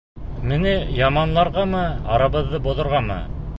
[0.51, 1.83] Мине яманларғамы,
[2.17, 3.23] арабыҙҙы боҙорғамы?